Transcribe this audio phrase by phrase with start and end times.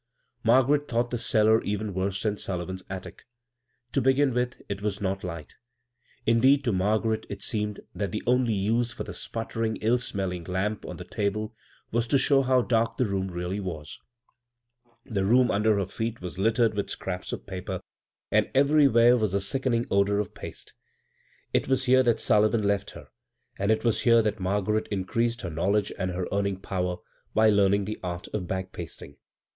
[0.43, 3.27] Margaret thought the cellar even worse than Sullivan's attic.
[3.91, 5.53] To begin with, it wa« not light;
[6.25, 10.45] indeed, to Margaret it seemed that the only use for the sputtering, ill smell ing
[10.45, 11.53] lamp on the table
[11.91, 13.99] was to show how darlc the room realty was.
[15.05, 17.79] The floor under her feet was littered with scraps of paper,
[18.31, 20.73] and everywhere was the uckening odor of paste.
[21.53, 23.09] It was here that Sullivan left her,
[23.59, 26.97] and it was here that Margaret increased her knowledge and her earning power
[27.35, 29.17] by learning the art of bag pasting.